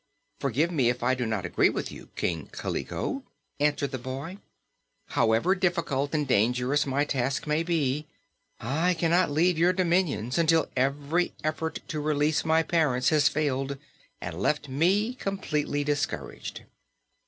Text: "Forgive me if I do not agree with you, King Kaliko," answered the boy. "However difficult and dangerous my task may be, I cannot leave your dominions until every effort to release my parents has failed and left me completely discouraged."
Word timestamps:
"Forgive 0.39 0.71
me 0.71 0.89
if 0.89 1.03
I 1.03 1.13
do 1.13 1.27
not 1.27 1.45
agree 1.45 1.69
with 1.69 1.91
you, 1.91 2.07
King 2.15 2.47
Kaliko," 2.51 3.21
answered 3.59 3.91
the 3.91 3.99
boy. 3.99 4.39
"However 5.09 5.53
difficult 5.53 6.15
and 6.15 6.27
dangerous 6.27 6.87
my 6.87 7.05
task 7.05 7.45
may 7.45 7.61
be, 7.61 8.07
I 8.59 8.95
cannot 8.95 9.29
leave 9.29 9.59
your 9.59 9.73
dominions 9.73 10.39
until 10.39 10.69
every 10.75 11.33
effort 11.43 11.81
to 11.89 11.99
release 11.99 12.43
my 12.43 12.63
parents 12.63 13.09
has 13.09 13.29
failed 13.29 13.77
and 14.19 14.41
left 14.41 14.67
me 14.67 15.13
completely 15.13 15.83
discouraged." 15.83 16.63